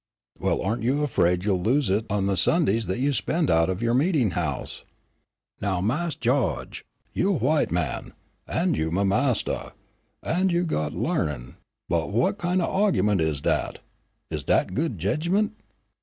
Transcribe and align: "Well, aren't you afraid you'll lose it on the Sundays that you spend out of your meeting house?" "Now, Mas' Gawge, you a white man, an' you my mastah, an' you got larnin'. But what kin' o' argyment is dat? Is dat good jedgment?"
"Well, 0.39 0.63
aren't 0.63 0.81
you 0.81 1.03
afraid 1.03 1.45
you'll 1.45 1.61
lose 1.61 1.87
it 1.91 2.07
on 2.09 2.25
the 2.25 2.35
Sundays 2.35 2.87
that 2.87 2.97
you 2.97 3.13
spend 3.13 3.51
out 3.51 3.69
of 3.69 3.83
your 3.83 3.93
meeting 3.93 4.31
house?" 4.31 4.83
"Now, 5.61 5.79
Mas' 5.79 6.15
Gawge, 6.15 6.83
you 7.13 7.29
a 7.29 7.37
white 7.37 7.69
man, 7.69 8.11
an' 8.47 8.73
you 8.73 8.89
my 8.89 9.03
mastah, 9.03 9.73
an' 10.23 10.49
you 10.49 10.63
got 10.63 10.93
larnin'. 10.93 11.55
But 11.87 12.09
what 12.11 12.39
kin' 12.39 12.61
o' 12.61 12.65
argyment 12.67 13.21
is 13.21 13.41
dat? 13.41 13.77
Is 14.31 14.41
dat 14.41 14.73
good 14.73 14.97
jedgment?" 14.97 15.53